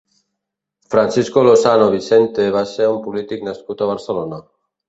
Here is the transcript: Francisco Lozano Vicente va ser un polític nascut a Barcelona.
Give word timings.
Francisco 0.93 1.43
Lozano 1.49 1.91
Vicente 1.97 2.49
va 2.57 2.65
ser 2.73 2.91
un 2.95 2.99
polític 3.07 3.47
nascut 3.51 3.85
a 3.89 3.93
Barcelona. 3.95 4.43